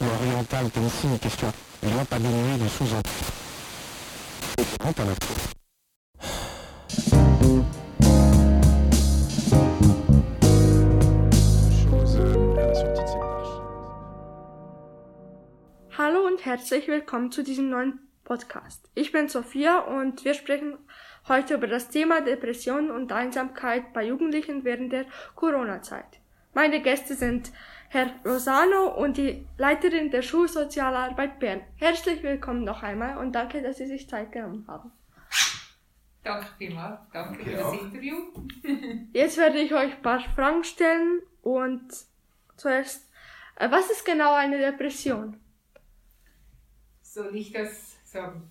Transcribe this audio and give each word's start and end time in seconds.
l'oriental 0.00 0.70
Tennessee, 0.70 1.06
une 1.06 1.18
question. 1.18 1.52
Il 1.82 1.90
va 1.90 2.04
pas 2.04 2.18
diminuer 2.18 2.58
de 2.58 2.68
sous-entendre. 2.68 3.12
Hallo 15.96 16.26
und 16.26 16.44
herzlich 16.44 16.88
willkommen 16.88 17.30
zu 17.30 17.42
diesem 17.44 17.70
neuen 17.70 18.00
Podcast. 18.24 18.90
Ich 18.94 19.12
bin 19.12 19.28
Sophia 19.28 19.78
und 19.78 20.24
wir 20.24 20.34
sprechen 20.34 20.76
heute 21.28 21.54
über 21.54 21.68
das 21.68 21.88
Thema 21.88 22.20
Depression 22.20 22.90
und 22.90 23.12
Einsamkeit 23.12 23.92
bei 23.92 24.06
Jugendlichen 24.06 24.64
während 24.64 24.92
der 24.92 25.06
Corona-Zeit. 25.36 26.18
Meine 26.52 26.82
Gäste 26.82 27.14
sind 27.14 27.52
Herr 27.94 28.10
Rosano 28.26 28.88
und 28.88 29.18
die 29.18 29.46
Leiterin 29.56 30.10
der 30.10 30.22
Schulsozialarbeit 30.22 31.38
Bern. 31.38 31.60
Herzlich 31.76 32.24
willkommen 32.24 32.64
noch 32.64 32.82
einmal 32.82 33.18
und 33.18 33.30
danke, 33.30 33.62
dass 33.62 33.76
Sie 33.76 33.86
sich 33.86 34.08
Zeit 34.08 34.32
genommen 34.32 34.64
haben. 34.66 34.90
Danke 36.24 36.48
vielmals, 36.58 36.98
danke 37.12 37.40
Okay, 37.40 37.50
für 37.50 37.56
das 37.56 37.64
auch. 37.66 37.80
Interview. 37.80 38.16
Jetzt 39.12 39.38
werde 39.38 39.58
ich 39.60 39.72
euch 39.72 39.94
ein 39.94 40.02
paar 40.02 40.18
Fragen 40.18 40.64
stellen 40.64 41.20
und 41.42 41.86
zuerst, 42.56 43.08
äh, 43.54 43.70
was 43.70 43.88
ist 43.88 44.04
genau 44.04 44.34
eine 44.34 44.58
Depression? 44.58 45.38
Soll 47.00 47.36
ich 47.36 47.52
das 47.52 47.94
sagen? 48.04 48.50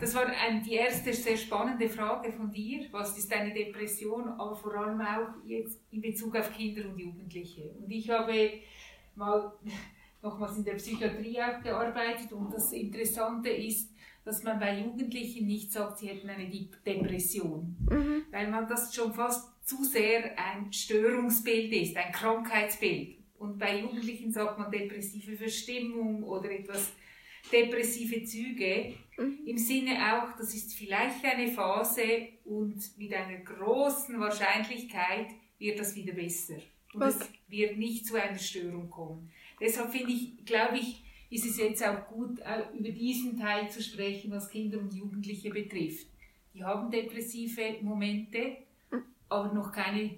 Das 0.00 0.14
war 0.14 0.26
ein, 0.26 0.62
die 0.62 0.74
erste 0.74 1.12
sehr 1.12 1.36
spannende 1.36 1.88
Frage 1.88 2.32
von 2.32 2.50
dir. 2.50 2.86
Was 2.90 3.16
ist 3.16 3.32
eine 3.32 3.52
Depression? 3.52 4.28
Aber 4.28 4.54
vor 4.54 4.74
allem 4.74 5.00
auch 5.00 5.28
jetzt 5.46 5.80
in 5.90 6.02
Bezug 6.02 6.36
auf 6.36 6.52
Kinder 6.54 6.88
und 6.88 6.98
Jugendliche. 6.98 7.70
Und 7.80 7.90
ich 7.90 8.10
habe 8.10 8.60
mal 9.16 9.52
nochmals 10.22 10.56
in 10.58 10.64
der 10.64 10.74
Psychiatrie 10.74 11.40
auch 11.40 11.62
gearbeitet 11.62 12.32
und 12.32 12.52
das 12.52 12.72
Interessante 12.72 13.48
ist, 13.50 13.92
dass 14.24 14.42
man 14.42 14.58
bei 14.58 14.80
Jugendlichen 14.80 15.46
nicht 15.46 15.70
sagt, 15.72 15.98
sie 15.98 16.08
hätten 16.08 16.28
eine 16.28 16.44
Dep- 16.50 16.82
Depression. 16.84 17.76
Mhm. 17.88 18.22
weil 18.32 18.50
man 18.50 18.66
das 18.66 18.92
schon 18.94 19.12
fast 19.14 19.48
zu 19.64 19.84
sehr 19.84 20.36
ein 20.38 20.72
Störungsbild 20.72 21.72
ist, 21.72 21.96
ein 21.96 22.12
Krankheitsbild. 22.12 23.18
Und 23.38 23.58
bei 23.58 23.80
Jugendlichen 23.80 24.32
sagt 24.32 24.58
man 24.58 24.70
depressive 24.70 25.36
Verstimmung 25.36 26.22
oder 26.24 26.50
etwas 26.50 26.92
depressive 27.52 28.24
Züge. 28.24 28.94
Im 29.46 29.58
Sinne 29.58 29.92
auch, 30.12 30.36
das 30.36 30.54
ist 30.54 30.74
vielleicht 30.74 31.24
eine 31.24 31.48
Phase 31.48 32.02
und 32.44 32.76
mit 32.98 33.12
einer 33.14 33.38
großen 33.38 34.18
Wahrscheinlichkeit 34.18 35.28
wird 35.58 35.78
das 35.78 35.94
wieder 35.94 36.14
besser. 36.14 36.56
Und 36.96 37.08
es 37.08 37.16
Okay. 37.16 37.28
wird 37.48 37.76
nicht 37.78 38.06
zu 38.06 38.20
einer 38.20 38.38
Störung 38.38 38.90
kommen. 38.90 39.30
Deshalb 39.60 39.90
finde 39.92 40.12
ich, 40.12 40.44
glaube 40.44 40.78
ich, 40.78 41.02
ist 41.30 41.44
es 41.46 41.58
jetzt 41.58 41.84
auch 41.84 42.06
gut, 42.08 42.40
auch 42.42 42.72
über 42.74 42.90
diesen 42.90 43.38
Teil 43.38 43.68
zu 43.70 43.82
sprechen, 43.82 44.30
was 44.30 44.48
Kinder 44.48 44.78
und 44.78 44.92
Jugendliche 44.94 45.50
betrifft. 45.50 46.06
Die 46.54 46.62
haben 46.64 46.90
depressive 46.90 47.76
Momente, 47.82 48.58
aber 49.28 49.52
noch 49.52 49.72
keine, 49.72 50.10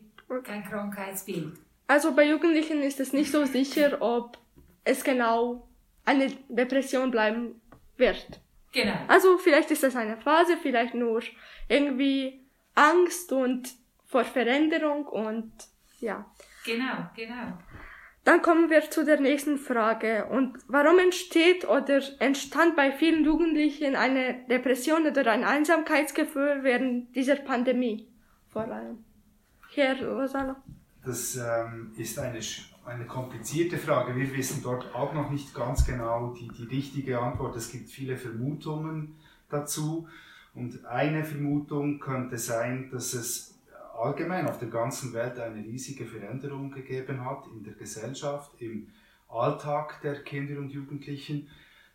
kein 0.44 0.62
Krankheitsbild. 0.64 1.58
Also 1.86 2.14
bei 2.14 2.28
Jugendlichen 2.28 2.82
ist 2.82 3.00
es 3.00 3.12
nicht 3.12 3.30
so 3.32 3.44
sicher, 3.46 4.00
ob 4.00 4.38
es 4.84 5.02
genau 5.02 5.66
eine 6.04 6.30
Depression 6.48 7.10
bleiben 7.10 7.60
wird. 7.96 8.40
Genau. 8.72 8.96
Also 9.08 9.38
vielleicht 9.38 9.70
ist 9.70 9.82
das 9.82 9.96
eine 9.96 10.16
Phase, 10.18 10.56
vielleicht 10.60 10.94
nur 10.94 11.22
irgendwie 11.68 12.40
Angst 12.74 13.32
und 13.32 13.70
vor 14.06 14.24
Veränderung 14.24 15.06
und 15.06 15.50
ja. 16.00 16.30
Genau, 16.68 17.08
genau. 17.16 17.58
Dann 18.24 18.42
kommen 18.42 18.68
wir 18.68 18.90
zu 18.90 19.06
der 19.06 19.18
nächsten 19.20 19.56
Frage. 19.56 20.26
Und 20.26 20.58
warum 20.68 20.98
entsteht 20.98 21.66
oder 21.66 22.02
entstand 22.18 22.76
bei 22.76 22.92
vielen 22.92 23.24
Jugendlichen 23.24 23.96
eine 23.96 24.44
Depression 24.50 25.06
oder 25.06 25.30
ein 25.30 25.44
Einsamkeitsgefühl 25.44 26.60
während 26.62 27.16
dieser 27.16 27.36
Pandemie? 27.36 28.06
Vor 28.48 28.64
allem. 28.64 28.98
Herr 29.74 29.96
Rosano. 30.06 30.56
Das 31.02 31.36
ähm, 31.36 31.92
ist 31.96 32.18
eine, 32.18 32.40
eine 32.84 33.06
komplizierte 33.06 33.78
Frage. 33.78 34.14
Wir 34.14 34.30
wissen 34.36 34.62
dort 34.62 34.94
auch 34.94 35.14
noch 35.14 35.30
nicht 35.30 35.54
ganz 35.54 35.86
genau 35.86 36.34
die, 36.34 36.48
die 36.48 36.64
richtige 36.64 37.18
Antwort. 37.18 37.56
Es 37.56 37.72
gibt 37.72 37.88
viele 37.88 38.18
Vermutungen 38.18 39.16
dazu. 39.48 40.06
Und 40.54 40.84
eine 40.84 41.24
Vermutung 41.24 41.98
könnte 41.98 42.36
sein, 42.36 42.90
dass 42.90 43.14
es 43.14 43.57
allgemein 43.98 44.46
auf 44.46 44.58
der 44.58 44.68
ganzen 44.68 45.12
Welt 45.12 45.38
eine 45.38 45.62
riesige 45.64 46.06
Veränderung 46.06 46.70
gegeben 46.70 47.24
hat 47.24 47.46
in 47.48 47.64
der 47.64 47.74
Gesellschaft, 47.74 48.52
im 48.60 48.88
Alltag 49.28 50.00
der 50.02 50.22
Kinder 50.22 50.58
und 50.58 50.70
Jugendlichen. 50.70 51.48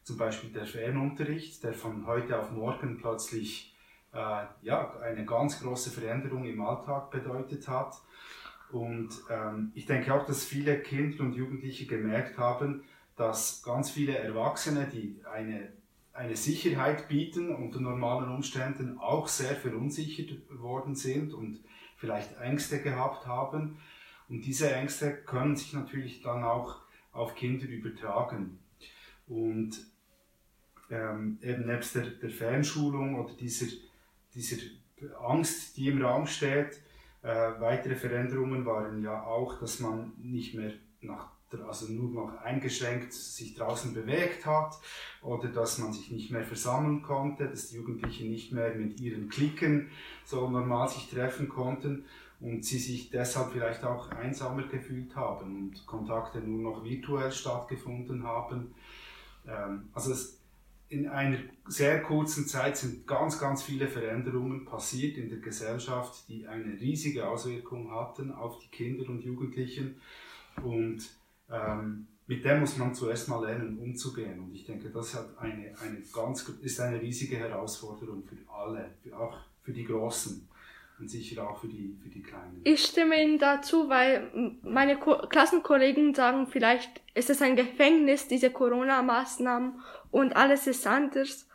Zum 0.03 0.17
Beispiel 0.17 0.51
der 0.51 0.65
Fernunterricht, 0.65 1.63
der 1.63 1.73
von 1.73 2.05
heute 2.05 2.37
auf 2.39 2.51
morgen 2.51 2.97
plötzlich 2.97 3.73
äh, 4.13 4.45
ja, 4.61 4.99
eine 5.01 5.25
ganz 5.25 5.61
große 5.61 5.89
Veränderung 5.91 6.45
im 6.45 6.61
Alltag 6.61 7.09
bedeutet 7.09 7.67
hat. 7.67 7.95
Und 8.71 9.09
ähm, 9.29 9.71
ich 9.75 9.85
denke 9.85 10.13
auch, 10.13 10.25
dass 10.25 10.43
viele 10.43 10.79
Kinder 10.79 11.23
und 11.23 11.33
Jugendliche 11.33 11.85
gemerkt 11.85 12.37
haben, 12.37 12.83
dass 13.15 13.61
ganz 13.63 13.91
viele 13.91 14.17
Erwachsene, 14.17 14.87
die 14.91 15.21
eine, 15.31 15.71
eine 16.13 16.35
Sicherheit 16.35 17.07
bieten 17.07 17.53
unter 17.53 17.79
normalen 17.79 18.29
Umständen, 18.29 18.97
auch 18.97 19.27
sehr 19.27 19.55
verunsichert 19.55 20.37
worden 20.49 20.95
sind 20.95 21.33
und 21.33 21.59
vielleicht 22.03 22.37
Ängste 22.41 22.81
gehabt 22.81 23.25
haben. 23.25 23.77
Und 24.27 24.41
diese 24.41 24.69
Ängste 24.73 25.15
können 25.15 25.55
sich 25.55 25.71
natürlich 25.71 26.21
dann 26.21 26.43
auch 26.43 26.81
auf 27.13 27.33
Kinder 27.33 27.65
übertragen. 27.65 28.59
Und 29.25 29.79
ähm, 30.89 31.39
eben 31.41 31.65
nebst 31.65 31.95
der, 31.95 32.07
der 32.07 32.29
Fernschulung 32.29 33.15
oder 33.15 33.33
dieser, 33.35 33.67
dieser 34.35 34.57
Angst, 35.21 35.77
die 35.77 35.87
im 35.87 36.03
Raum 36.03 36.27
steht, 36.27 36.81
äh, 37.21 37.27
weitere 37.59 37.95
Veränderungen 37.95 38.65
waren 38.65 39.01
ja 39.01 39.23
auch, 39.23 39.61
dass 39.61 39.79
man 39.79 40.11
nicht 40.17 40.55
mehr 40.55 40.73
nach, 40.99 41.31
also 41.61 41.91
nur 41.91 42.09
noch 42.11 42.41
eingeschränkt 42.41 43.13
sich 43.13 43.55
draußen 43.55 43.93
bewegt 43.93 44.45
hat 44.45 44.79
oder 45.21 45.49
dass 45.49 45.77
man 45.77 45.93
sich 45.93 46.11
nicht 46.11 46.31
mehr 46.31 46.43
versammeln 46.43 47.01
konnte, 47.01 47.47
dass 47.47 47.69
die 47.69 47.77
Jugendlichen 47.77 48.29
nicht 48.29 48.51
mehr 48.51 48.73
mit 48.75 48.99
ihren 48.99 49.29
Klicken 49.29 49.89
so 50.25 50.49
normal 50.49 50.89
sich 50.89 51.09
treffen 51.09 51.49
konnten 51.49 52.05
und 52.39 52.65
sie 52.65 52.79
sich 52.79 53.09
deshalb 53.09 53.51
vielleicht 53.51 53.83
auch 53.83 54.11
einsamer 54.11 54.63
gefühlt 54.63 55.15
haben 55.15 55.55
und 55.55 55.85
Kontakte 55.85 56.39
nur 56.39 56.73
noch 56.73 56.83
virtuell 56.83 57.31
stattgefunden 57.31 58.23
haben. 58.23 58.75
Ähm, 59.47 59.89
also 59.93 60.11
es, 60.11 60.39
in 60.89 61.07
einer 61.07 61.39
sehr 61.67 62.03
kurzen 62.03 62.45
Zeit 62.45 62.77
sind 62.77 63.07
ganz, 63.07 63.39
ganz 63.39 63.63
viele 63.63 63.87
Veränderungen 63.87 64.65
passiert 64.65 65.17
in 65.17 65.29
der 65.29 65.39
Gesellschaft, 65.39 66.27
die 66.27 66.45
eine 66.45 66.79
riesige 66.79 67.27
Auswirkung 67.27 67.91
hatten 67.91 68.31
auf 68.31 68.59
die 68.59 68.67
Kinder 68.67 69.09
und 69.09 69.23
Jugendlichen. 69.23 69.99
Und 70.61 71.09
ähm, 71.51 72.07
mit 72.25 72.45
dem 72.45 72.61
muss 72.61 72.77
man 72.77 72.93
zuerst 72.93 73.27
mal 73.27 73.45
lernen, 73.45 73.77
umzugehen. 73.79 74.39
Und 74.39 74.55
ich 74.55 74.65
denke, 74.65 74.89
das 74.89 75.13
hat 75.13 75.37
eine, 75.37 75.73
eine 75.81 76.01
ganz, 76.13 76.47
ist 76.61 76.79
eine 76.79 77.01
riesige 77.01 77.37
Herausforderung 77.37 78.23
für 78.23 78.37
alle, 78.51 78.91
für, 79.03 79.17
auch 79.17 79.37
für 79.61 79.73
die 79.73 79.83
Großen 79.83 80.47
und 80.99 81.09
sicher 81.09 81.49
auch 81.49 81.59
für 81.59 81.67
die, 81.67 81.97
für 82.01 82.09
die 82.09 82.21
Kleinen. 82.21 82.61
Ich 82.63 82.85
stimme 82.85 83.21
Ihnen 83.21 83.39
dazu, 83.39 83.89
weil 83.89 84.31
meine 84.61 84.97
Ko 84.97 85.17
Klassenkollegen 85.27 86.13
sagen, 86.13 86.47
vielleicht 86.47 87.01
ist 87.13 87.29
es 87.29 87.41
ein 87.41 87.55
Gefängnis, 87.55 88.27
diese 88.27 88.51
Corona-Maßnahmen 88.51 89.81
und 90.11 90.35
alles 90.35 90.67
ist 90.67 90.87
anders. 90.87 91.47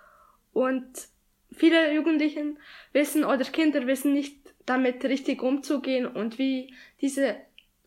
Und 0.53 1.09
viele 1.53 1.95
Jugendlichen 1.95 2.59
wissen 2.93 3.25
oder 3.25 3.45
Kinder 3.45 3.87
wissen 3.87 4.13
nicht 4.13 4.37
damit 4.67 5.03
richtig 5.05 5.43
umzugehen 5.43 6.07
und 6.07 6.39
wie 6.39 6.75
diese 7.01 7.37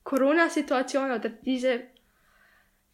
Corona-Situation 0.03 1.11
oder 1.11 1.29
diese 1.29 1.81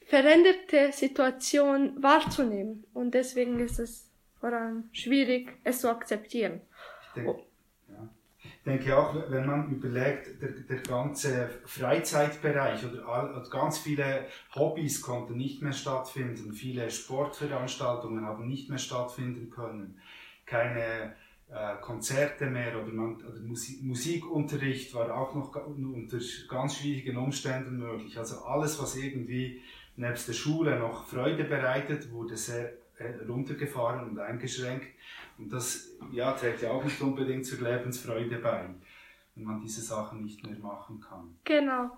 veränderte 0.06 0.92
Situation 0.92 2.02
wahrzunehmen. 2.02 2.86
Und 2.94 3.14
deswegen 3.14 3.60
ist 3.60 3.80
es 3.80 4.10
vor 4.40 4.54
allem 4.54 4.90
schwierig, 4.92 5.58
es 5.64 5.82
zu 5.82 5.90
akzeptieren. 5.90 6.62
Ich 7.02 7.14
denke, 7.14 7.44
ja. 7.90 8.10
ich 8.44 8.64
denke 8.64 8.98
auch, 8.98 9.16
wenn 9.30 9.46
man 9.46 9.70
überlegt, 9.72 10.42
der, 10.42 10.52
der 10.52 10.78
ganze 10.78 11.50
Freizeitbereich 11.66 12.86
oder 12.86 13.08
all, 13.08 13.32
oder 13.32 13.50
ganz 13.50 13.80
viele 13.80 14.26
Hobbys 14.56 15.02
konnten 15.02 15.38
nicht 15.38 15.62
mehr 15.62 15.74
stattfinden, 15.74 16.54
viele 16.54 16.90
Sportveranstaltungen 16.90 18.26
haben 18.26 18.48
nicht 18.48 18.70
mehr 18.70 18.78
stattfinden 18.78 19.50
können, 19.50 20.00
keine 20.46 21.16
Konzerte 21.82 22.46
mehr 22.48 22.82
oder, 22.82 22.92
man, 22.92 23.16
oder 23.16 23.40
Musik, 23.40 23.82
Musikunterricht 23.82 24.94
war 24.94 25.16
auch 25.16 25.34
noch 25.34 25.56
unter 25.66 26.18
ganz 26.50 26.76
schwierigen 26.76 27.16
Umständen 27.16 27.78
möglich. 27.78 28.18
Also 28.18 28.44
alles, 28.44 28.82
was 28.82 28.98
irgendwie 28.98 29.62
nebst 29.96 30.28
der 30.28 30.34
Schule 30.34 30.78
noch 30.78 31.08
Freude 31.08 31.46
bereitet, 31.46 32.12
wurde 32.12 32.36
sehr 32.36 32.74
äh, 32.98 33.14
runtergefahren 33.28 34.10
und 34.10 34.20
eingeschränkt. 34.20 34.88
Und 35.38 35.54
das 35.54 35.92
ja, 36.12 36.34
trägt 36.34 36.64
ja 36.64 36.72
auch 36.72 36.84
nicht 36.84 37.00
unbedingt 37.00 37.46
zur 37.46 37.62
Lebensfreude 37.62 38.40
bei, 38.40 38.70
wenn 39.36 39.44
man 39.44 39.62
diese 39.62 39.82
Sachen 39.82 40.24
nicht 40.24 40.46
mehr 40.46 40.60
machen 40.60 41.00
kann. 41.00 41.38
Genau. 41.46 41.92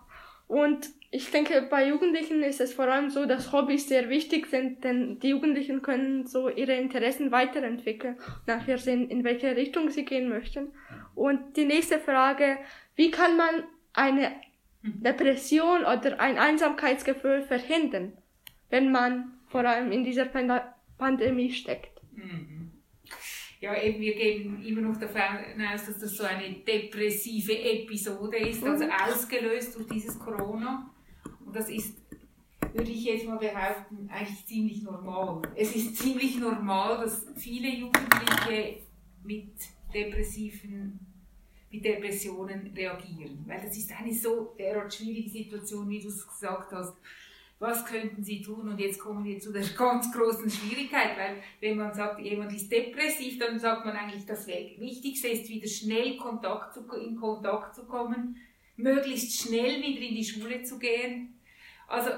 Und 0.49 0.89
ich 1.11 1.29
denke, 1.29 1.61
bei 1.69 1.87
Jugendlichen 1.87 2.41
ist 2.41 2.59
es 2.59 2.73
vor 2.73 2.87
allem 2.87 3.11
so, 3.11 3.27
dass 3.27 3.53
Hobbys 3.53 3.87
sehr 3.87 4.09
wichtig 4.09 4.47
sind, 4.47 4.83
denn 4.83 5.19
die 5.19 5.29
Jugendlichen 5.29 5.83
können 5.83 6.25
so 6.25 6.49
ihre 6.49 6.73
Interessen 6.73 7.31
weiterentwickeln 7.31 8.15
und 8.15 8.47
nachher 8.47 8.79
sehen, 8.79 9.11
in 9.11 9.23
welche 9.23 9.55
Richtung 9.55 9.91
sie 9.91 10.05
gehen 10.05 10.27
möchten. 10.27 10.73
Und 11.13 11.55
die 11.55 11.65
nächste 11.65 11.99
Frage, 11.99 12.57
wie 12.95 13.11
kann 13.11 13.37
man 13.37 13.63
eine 13.93 14.31
Depression 14.81 15.81
oder 15.81 16.19
ein 16.19 16.39
Einsamkeitsgefühl 16.39 17.43
verhindern, 17.43 18.13
wenn 18.71 18.91
man 18.91 19.33
vor 19.49 19.63
allem 19.65 19.91
in 19.91 20.03
dieser 20.03 20.25
Pand 20.25 20.51
Pandemie 20.97 21.51
steckt? 21.51 22.01
Mhm. 22.11 22.58
Ja, 23.61 23.75
eben, 23.81 23.99
wir 23.99 24.15
gehen 24.15 24.63
immer 24.63 24.81
noch 24.81 24.97
davon 24.97 25.21
aus, 25.73 25.85
dass 25.85 25.99
das 25.99 26.15
so 26.15 26.23
eine 26.23 26.53
depressive 26.59 27.57
Episode 27.57 28.37
ist, 28.37 28.63
also 28.63 28.85
mhm. 28.85 28.91
ausgelöst 28.91 29.75
durch 29.75 29.87
dieses 29.87 30.17
Corona. 30.17 30.89
Und 31.45 31.55
das 31.55 31.69
ist, 31.69 31.97
würde 32.73 32.89
ich 32.89 33.03
jetzt 33.03 33.27
mal 33.27 33.37
behaupten, 33.37 34.09
eigentlich 34.09 34.45
ziemlich 34.45 34.81
normal. 34.83 35.41
Es 35.55 35.75
ist 35.75 35.97
ziemlich 35.97 36.39
normal, 36.39 37.03
dass 37.03 37.25
viele 37.35 37.69
Jugendliche 37.69 38.77
mit 39.23 39.51
depressiven 39.93 40.99
mit 41.71 41.85
Depressionen 41.85 42.71
reagieren. 42.75 43.43
Weil 43.45 43.61
das 43.61 43.77
ist 43.77 43.91
eine 43.91 44.13
so 44.13 44.55
derart 44.57 44.93
schwierige 44.93 45.29
Situation, 45.29 45.89
wie 45.89 46.01
du 46.01 46.07
es 46.07 46.27
gesagt 46.27 46.71
hast. 46.71 46.95
Was 47.59 47.85
könnten 47.85 48.23
sie 48.23 48.41
tun? 48.41 48.69
Und 48.69 48.79
jetzt 48.79 48.99
kommen 48.99 49.25
wir 49.25 49.39
zu 49.39 49.51
der 49.51 49.63
ganz 49.77 50.11
großen 50.13 50.49
Schwierigkeit, 50.49 51.17
weil 51.17 51.43
wenn 51.59 51.77
man 51.77 51.93
sagt, 51.93 52.21
jemand 52.21 52.53
ist 52.53 52.71
depressiv, 52.71 53.37
dann 53.37 53.59
sagt 53.59 53.85
man 53.85 53.95
eigentlich, 53.95 54.25
das 54.25 54.47
Wichtigste 54.47 55.27
ist, 55.27 55.49
wieder 55.49 55.67
schnell 55.67 56.17
Kontakt 56.17 56.73
zu, 56.73 56.81
in 56.95 57.17
Kontakt 57.17 57.75
zu 57.75 57.85
kommen, 57.85 58.37
möglichst 58.77 59.41
schnell 59.41 59.81
wieder 59.81 60.01
in 60.01 60.15
die 60.15 60.23
Schule 60.23 60.63
zu 60.63 60.79
gehen. 60.79 61.37
Also 61.87 62.11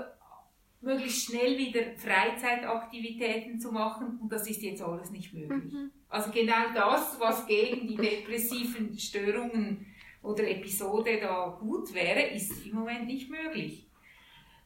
möglichst 0.82 1.26
schnell 1.26 1.58
wieder 1.58 1.82
Freizeitaktivitäten 1.96 3.60
zu 3.60 3.72
machen 3.72 4.20
und 4.22 4.32
das 4.32 4.50
ist 4.50 4.62
jetzt 4.62 4.82
alles 4.82 5.12
nicht 5.12 5.34
möglich. 5.34 5.72
Mhm. 5.72 5.92
Also 6.10 6.32
genau 6.32 6.74
das, 6.74 7.20
was 7.20 7.48
gegen 7.48 7.88
die 7.88 7.96
depressiven 7.96 8.98
Störungen 8.98 9.86
oder 10.22 10.48
Episode 10.48 11.20
da 11.22 11.58
gut 11.60 11.94
wäre, 11.94 12.22
ist 12.28 12.66
im 12.66 12.76
Moment 12.76 13.08
nicht 13.08 13.30
möglich. 13.30 13.88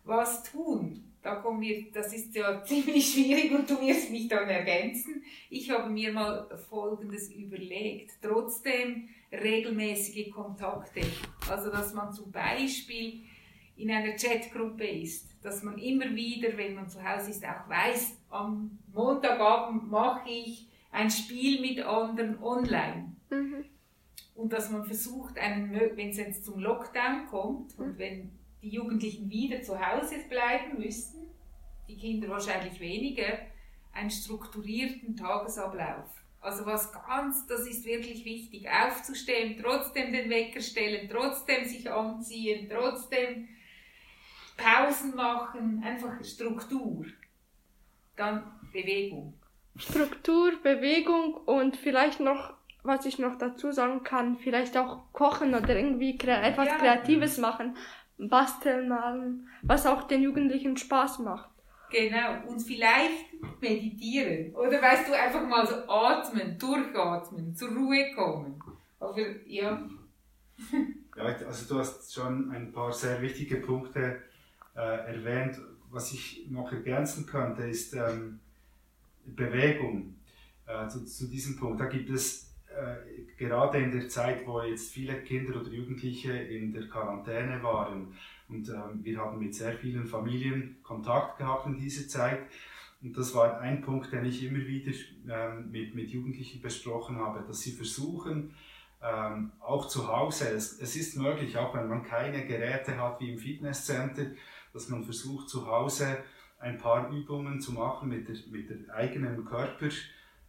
Was 0.06 0.44
tun? 0.44 1.02
Da 1.22 1.36
kommen 1.36 1.60
wir, 1.62 1.92
das 1.92 2.14
ist 2.14 2.36
ja 2.36 2.64
ziemlich 2.66 3.14
schwierig 3.14 3.52
und 3.52 3.70
du 3.70 3.82
wirst 3.82 4.12
mich 4.12 4.28
dann 4.28 4.48
ergänzen. 4.48 5.24
Ich 5.50 5.72
habe 5.72 5.90
mir 5.90 6.14
mal 6.14 6.48
Folgendes 6.70 7.32
überlegt. 7.32 8.12
Trotzdem 8.22 9.10
regelmäßige 9.32 10.32
Kontakte. 10.32 11.02
Also, 11.50 11.72
dass 11.72 11.94
man 11.96 12.14
zum 12.14 12.32
Beispiel 12.32 13.24
in 13.76 13.92
einer 13.92 14.16
Chatgruppe 14.16 14.86
ist, 14.86 15.36
dass 15.44 15.64
man 15.64 15.78
immer 15.80 16.16
wieder, 16.16 16.56
wenn 16.58 16.76
man 16.76 16.88
zu 16.88 17.04
Hause 17.04 17.32
ist, 17.32 17.44
auch 17.44 17.68
weiß, 17.68 18.18
am 18.30 18.78
Montagabend 18.94 19.90
mache 19.90 20.30
ich 20.30 20.70
ein 20.92 21.10
Spiel 21.10 21.60
mit 21.60 21.84
anderen 21.84 22.42
online. 22.42 23.16
Mhm. 23.30 23.66
Und 24.36 24.54
dass 24.54 24.70
man 24.70 24.86
versucht, 24.86 25.38
einen, 25.40 25.74
wenn 25.74 26.10
es 26.10 26.18
jetzt 26.18 26.46
zum 26.46 26.60
Lockdown 26.60 27.26
kommt 27.26 27.78
und 27.80 27.94
mhm. 27.94 27.98
wenn 27.98 28.32
die 28.66 28.72
Jugendlichen 28.72 29.30
wieder 29.30 29.62
zu 29.62 29.80
Hause 29.80 30.16
bleiben 30.28 30.80
müssten, 30.80 31.28
die 31.88 31.98
Kinder 31.98 32.30
wahrscheinlich 32.30 32.80
weniger, 32.80 33.38
einen 33.94 34.10
strukturierten 34.10 35.16
Tagesablauf. 35.16 36.10
Also 36.42 36.66
was 36.66 36.92
ganz, 36.92 37.46
das 37.48 37.68
ist 37.68 37.86
wirklich 37.86 38.26
wichtig, 38.26 38.68
aufzustehen, 38.70 39.62
trotzdem 39.62 40.12
den 40.12 40.30
Wecker 40.30 40.62
stellen, 40.62 41.08
trotzdem 41.10 41.66
sich 41.66 41.90
anziehen, 41.90 42.68
trotzdem 42.70 43.48
Pausen 44.58 45.16
machen, 45.16 45.84
einfach 45.84 46.24
Struktur. 46.24 47.06
Dann 48.16 48.44
Bewegung. 48.74 49.34
Struktur, 49.78 50.54
Bewegung 50.64 51.34
und 51.34 51.78
vielleicht 51.78 52.20
noch, 52.20 52.54
was 52.84 53.06
ich 53.06 53.20
noch 53.20 53.38
dazu 53.38 53.72
sagen 53.72 54.04
kann, 54.04 54.38
vielleicht 54.38 54.76
auch 54.78 55.12
kochen 55.14 55.54
oder 55.54 55.76
irgendwie 55.76 56.18
etwas 56.18 56.68
ja. 56.68 56.78
Kreatives 56.78 57.38
machen, 57.38 57.76
basteln, 58.18 58.90
malen, 58.90 59.48
was 59.62 59.86
auch 59.86 60.04
den 60.04 60.22
Jugendlichen 60.22 60.78
Spaß 60.78 61.20
macht. 61.20 61.50
Genau, 61.92 62.48
und 62.48 62.60
vielleicht 62.60 63.26
meditieren. 63.62 64.54
Oder 64.56 64.82
weißt 64.82 65.08
du, 65.08 65.14
einfach 65.14 65.48
mal 65.48 65.66
so 65.66 65.76
atmen, 65.88 66.58
durchatmen, 66.58 67.56
zur 67.56 67.70
Ruhe 67.70 68.14
kommen. 68.16 68.62
Aber 69.00 69.22
ja. 69.46 69.88
ja, 71.16 71.24
also 71.24 71.74
du 71.74 71.80
hast 71.80 72.14
schon 72.14 72.52
ein 72.52 72.72
paar 72.72 72.92
sehr 72.92 73.22
wichtige 73.22 73.58
Punkte 73.58 74.22
äh, 74.76 74.80
erwähnt. 74.80 75.60
Was 75.92 76.12
ich 76.12 76.48
noch 76.50 76.72
ergänzen 76.72 77.26
könnte, 77.26 77.64
ist 77.64 77.94
ähm, 77.94 78.40
Bewegung. 79.26 80.16
Äh, 80.66 80.88
zu, 80.88 81.06
zu, 81.06 81.30
diesem 81.30 81.58
Punkt. 81.58 81.80
Da 81.80 81.86
gibt 81.86 82.10
es 82.10 82.55
gerade 83.38 83.80
in 83.80 83.92
der 83.92 84.10
Zeit, 84.10 84.46
wo 84.46 84.62
jetzt 84.62 84.92
viele 84.92 85.22
Kinder 85.22 85.60
oder 85.60 85.70
Jugendliche 85.70 86.34
in 86.34 86.74
der 86.74 86.88
Quarantäne 86.88 87.62
waren 87.64 88.14
und 88.48 88.70
ähm, 88.70 89.04
wir 89.04 89.20
haben 89.20 89.40
mit 89.40 89.56
sehr 89.56 89.74
vielen 89.74 90.06
Familien 90.06 90.78
Kontakt 90.84 91.40
gehabt 91.40 91.66
in 91.66 91.78
dieser 91.78 92.08
Zeit. 92.08 92.40
Und 93.02 93.18
das 93.18 93.34
war 93.34 93.60
ein 93.60 93.82
Punkt, 93.82 94.12
den 94.12 94.26
ich 94.26 94.44
immer 94.44 94.66
wieder 94.66 94.92
ähm, 95.30 95.72
mit, 95.72 95.96
mit 95.96 96.10
Jugendlichen 96.10 96.62
besprochen 96.62 97.18
habe, 97.18 97.44
dass 97.48 97.62
sie 97.62 97.72
versuchen, 97.72 98.56
ähm, 99.02 99.52
auch 99.60 99.88
zu 99.88 100.08
Hause, 100.08 100.50
es, 100.50 100.80
es 100.80 100.96
ist 100.96 101.18
möglich, 101.18 101.58
auch 101.58 101.76
wenn 101.76 101.88
man 101.88 102.04
keine 102.04 102.46
Geräte 102.46 102.98
hat 102.98 103.20
wie 103.20 103.32
im 103.32 103.38
Fitnesscenter, 103.38 104.28
dass 104.74 104.90
man 104.90 105.04
versucht 105.04 105.50
zu 105.50 105.68
Hause 105.68 106.18
ein 106.60 106.78
paar 106.78 107.12
Übungen 107.12 107.60
zu 107.60 107.74
machen 107.74 108.10
mit 108.10 108.28
der, 108.28 108.36
mit 108.50 108.70
der 108.70 108.96
eigenen 108.96 109.36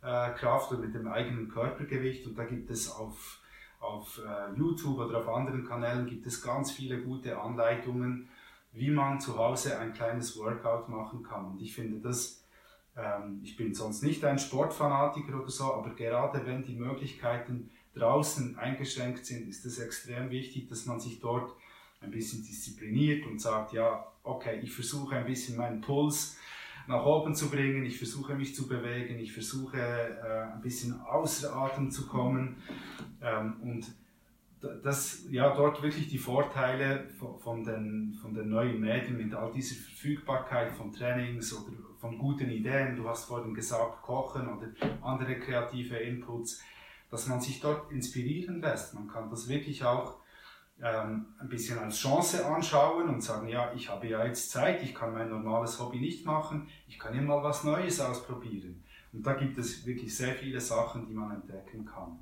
Körperkraft 0.07 0.71
oder 0.71 0.81
mit 0.83 0.95
dem 0.95 1.09
eigenen 1.09 1.49
Körpergewicht. 1.49 2.27
Und 2.27 2.39
da 2.39 2.45
gibt 2.45 2.71
es 2.71 2.91
auf, 2.91 3.41
auf 3.81 4.21
äh, 4.25 4.57
YouTube 4.57 4.99
oder 4.99 5.19
auf 5.19 5.29
anderen 5.29 5.67
Kanälen 5.67 6.07
gibt 6.07 6.27
es 6.27 6.41
ganz 6.41 6.71
viele 6.71 7.03
gute 7.03 7.39
Anleitungen, 7.39 8.29
wie 8.73 8.91
man 8.91 9.21
zu 9.21 9.37
Hause 9.37 9.79
ein 9.79 9.93
kleines 9.93 10.39
Workout 10.39 10.89
machen 10.89 11.23
kann. 11.23 11.47
Und 11.47 11.61
ich 11.61 11.75
finde 11.75 11.99
das, 11.99 12.45
ähm, 12.97 13.41
ich 13.43 13.57
bin 13.57 13.75
sonst 13.75 14.03
nicht 14.03 14.25
ein 14.25 14.39
Sportfanatiker 14.39 15.41
oder 15.41 15.51
so, 15.51 15.75
aber 15.75 15.91
gerade 15.91 16.47
wenn 16.47 16.63
die 16.63 16.77
Möglichkeiten 16.77 17.71
draußen 17.95 18.59
eingeschränkt 18.59 19.27
sind, 19.27 19.49
ist 19.49 19.65
es 19.65 19.79
extrem 19.79 20.31
wichtig, 20.31 20.69
dass 20.69 20.87
man 20.87 21.01
sich 21.01 21.19
dort 21.19 21.53
ein 22.01 22.11
bisschen 22.11 22.45
diszipliniert 22.45 23.27
und 23.27 23.41
sagt, 23.41 23.73
ja, 23.73 24.07
okay, 24.23 24.61
ich 24.63 24.73
versuche 24.73 25.17
ein 25.17 25.25
bisschen 25.25 25.57
meinen 25.57 25.81
Puls 25.81 26.37
nach 26.89 27.05
oben 27.05 27.35
zu 27.35 27.51
bringen, 27.51 27.85
ich 27.85 27.99
versuche 27.99 28.35
mich 28.35 28.55
zu 28.55 28.69
bewegen, 28.69 29.19
ich 29.19 29.33
versuche 29.33 29.79
äh, 29.79 30.55
ein 30.55 30.61
bisschen 30.61 31.01
außer 31.01 31.55
Atem 31.55 31.91
zu 31.91 32.07
kommen. 32.07 32.57
Ähm, 33.21 33.55
und 33.63 33.87
das, 34.83 35.27
ja, 35.31 35.55
dort 35.55 35.83
wirklich 35.83 36.09
die 36.09 36.19
Vorteile 36.19 37.09
von, 37.43 37.65
den, 37.65 38.15
von 38.21 38.35
den 38.35 38.49
neuen 38.49 38.81
Medien 38.81 39.17
mit 39.17 39.35
all 39.35 39.53
dieser 39.53 39.77
Verfügbarkeit 39.77 40.73
von 40.73 40.93
Trainings 40.93 41.53
oder 41.53 41.73
von 41.99 42.19
guten 42.19 42.51
Ideen, 42.51 42.97
du 42.97 43.09
hast 43.09 43.25
vorhin 43.25 43.55
gesagt, 43.55 44.03
Kochen 44.03 44.49
oder 44.49 44.69
andere 45.03 45.39
kreative 45.39 45.97
Inputs, 45.97 46.63
dass 47.11 47.27
man 47.27 47.41
sich 47.41 47.61
dort 47.61 47.91
inspirieren 47.91 48.61
lässt. 48.61 48.95
Man 48.95 49.09
kann 49.09 49.31
das 49.31 49.49
wirklich 49.49 49.85
auch 49.85 50.19
ähm, 50.83 51.27
ein 51.39 51.49
bisschen 51.49 51.79
als 51.79 51.99
Chance 51.99 52.45
anschauen 52.45 53.09
und 53.09 53.23
sagen, 53.23 53.49
ja, 53.49 53.73
ich 53.75 53.89
habe 53.89 54.07
ja 54.07 54.25
jetzt 54.25 54.51
Zeit, 54.51 54.83
ich 54.83 54.95
kann 54.95 55.15
mein 55.15 55.31
normales 55.31 55.81
Hobby 55.81 55.99
nicht 55.99 56.27
machen, 56.27 56.69
ich 56.89 56.99
kann 56.99 57.25
mal 57.25 57.43
was 57.43 57.65
Neues 57.65 58.01
ausprobieren. 58.01 58.83
Und 59.13 59.27
da 59.27 59.33
gibt 59.33 59.57
es 59.57 59.87
wirklich 59.87 60.15
sehr 60.15 60.35
viele 60.35 60.61
Sachen, 60.61 61.07
die 61.07 61.15
man 61.15 61.31
entdecken 61.31 61.87
kann. 61.87 62.19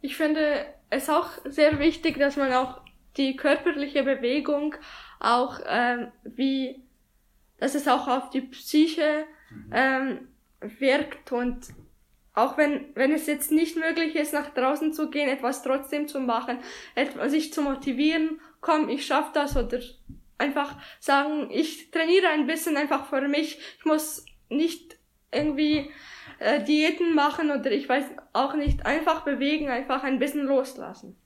Ich 0.00 0.16
finde 0.16 0.66
es 0.88 1.08
auch 1.08 1.30
sehr 1.44 1.78
wichtig, 1.78 2.18
dass 2.18 2.36
man 2.36 2.52
auch 2.52 2.80
die 3.16 3.36
körperliche 3.36 4.02
Bewegung 4.02 4.74
auch 5.20 5.60
ähm, 5.66 6.08
wie, 6.24 6.82
dass 7.58 7.74
es 7.74 7.86
auch 7.86 8.08
auf 8.08 8.30
die 8.30 8.40
Psyche 8.40 9.26
mhm. 9.50 9.70
ähm, 9.72 10.28
wirkt 10.60 11.32
und 11.32 11.68
auch 12.40 12.56
wenn, 12.56 12.86
wenn 12.94 13.12
es 13.12 13.26
jetzt 13.26 13.52
nicht 13.52 13.76
möglich 13.76 14.16
ist, 14.16 14.32
nach 14.32 14.50
draußen 14.50 14.92
zu 14.92 15.10
gehen, 15.10 15.28
etwas 15.28 15.62
trotzdem 15.62 16.08
zu 16.08 16.20
machen, 16.20 16.58
etwas, 16.94 17.30
sich 17.30 17.52
zu 17.52 17.62
motivieren, 17.62 18.40
komm, 18.60 18.88
ich 18.88 19.06
schaff 19.06 19.32
das 19.32 19.56
oder 19.56 19.78
einfach 20.38 20.74
sagen, 20.98 21.50
ich 21.50 21.90
trainiere 21.90 22.28
ein 22.28 22.46
bisschen 22.46 22.76
einfach 22.76 23.06
für 23.06 23.28
mich, 23.28 23.58
ich 23.78 23.84
muss 23.84 24.24
nicht 24.48 24.96
irgendwie 25.30 25.90
äh, 26.38 26.64
Diäten 26.64 27.14
machen 27.14 27.50
oder 27.50 27.70
ich 27.70 27.88
weiß 27.88 28.04
auch 28.32 28.54
nicht, 28.54 28.86
einfach 28.86 29.22
bewegen, 29.22 29.68
einfach 29.68 30.02
ein 30.02 30.18
bisschen 30.18 30.46
loslassen. 30.46 31.16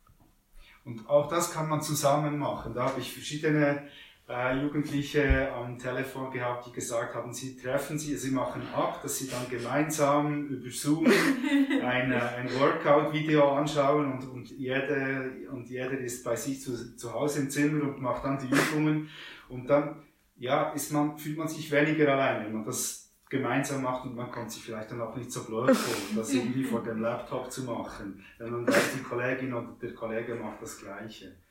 Und 0.85 1.09
auch 1.09 1.29
das 1.29 1.53
kann 1.53 1.69
man 1.69 1.81
zusammen 1.81 2.39
machen. 2.39 2.75
Da 2.75 2.89
habe 2.89 3.01
ich 3.01 3.13
verschiedene 3.13 3.89
äh, 4.29 4.57
Jugendliche 4.63 5.53
am 5.53 5.79
Telefon 5.79 6.31
gehabt, 6.31 6.67
die 6.67 6.73
gesagt 6.73 7.15
haben, 7.15 7.33
sie 7.33 7.57
treffen 7.57 7.99
sie, 7.99 8.17
sie 8.17 8.31
machen 8.31 8.63
ab, 8.75 9.03
dass 9.03 9.19
sie 9.19 9.29
dann 9.29 9.49
gemeinsam 9.51 10.47
über 10.47 10.71
Zoom 10.71 11.07
ein, 11.83 12.13
äh, 12.13 12.17
ein 12.17 12.49
Workout-Video 12.59 13.53
anschauen 13.53 14.13
und, 14.13 14.29
und, 14.31 14.51
jede, 14.51 15.31
und 15.51 15.69
jeder 15.69 15.99
ist 15.99 16.25
bei 16.25 16.37
sich 16.37 16.63
zu, 16.63 16.97
zu 16.97 17.13
Hause 17.13 17.41
im 17.41 17.51
Zimmer 17.51 17.83
und 17.85 18.01
macht 18.01 18.25
dann 18.25 18.39
die 18.39 18.47
Übungen. 18.47 19.11
Und 19.49 19.69
dann 19.69 20.03
ja, 20.37 20.71
ist 20.71 20.91
man, 20.93 21.19
fühlt 21.19 21.37
man 21.37 21.49
sich 21.49 21.71
weniger 21.71 22.13
allein, 22.13 22.47
wenn 22.47 22.55
man 22.55 22.65
das 22.65 23.13
gemeinsam 23.29 23.83
macht 23.83 24.07
und 24.07 24.15
man 24.15 24.31
kommt 24.31 24.51
sich 24.51 24.63
vielleicht 24.63 24.91
dann 24.91 25.01
auch 25.01 25.15
nicht 25.17 25.31
so 25.31 25.45
blöd 25.45 25.77
vor, 25.77 26.17
das 26.17 26.33
irgendwie 26.33 26.65
vor 26.65 26.83
dem 26.83 27.03
Laptop 27.03 27.53
zu 27.53 27.65
machen, 27.65 28.25
wenn 28.39 28.51
man 28.51 28.67
weiß, 28.67 28.95
die 28.97 29.03
Kollegin 29.03 29.53
oder 29.53 29.77
der 29.83 29.93
Kollege 29.93 30.35
macht 30.35 30.63
das 30.63 30.79
Gleiche 30.79 31.44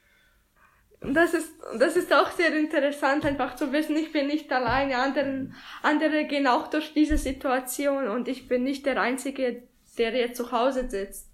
das 1.01 1.33
ist, 1.33 1.53
das 1.77 1.95
ist 1.95 2.13
auch 2.13 2.31
sehr 2.31 2.55
interessant, 2.55 3.25
einfach 3.25 3.55
zu 3.55 3.71
wissen, 3.71 3.95
ich 3.97 4.11
bin 4.11 4.27
nicht 4.27 4.51
alleine, 4.51 4.97
anderen, 4.97 5.53
andere 5.81 6.25
gehen 6.25 6.47
auch 6.47 6.67
durch 6.67 6.93
diese 6.93 7.17
Situation 7.17 8.07
und 8.07 8.27
ich 8.27 8.47
bin 8.47 8.63
nicht 8.63 8.85
der 8.85 9.01
Einzige, 9.01 9.63
der 9.97 10.15
jetzt 10.15 10.37
zu 10.37 10.51
Hause 10.51 10.89
sitzt. 10.89 11.29